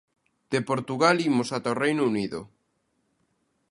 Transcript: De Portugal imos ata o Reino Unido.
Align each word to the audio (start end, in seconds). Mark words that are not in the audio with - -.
De 0.51 0.59
Portugal 0.69 1.15
imos 1.29 1.49
ata 1.57 1.73
o 1.73 1.79
Reino 1.83 2.03
Unido. 2.11 2.39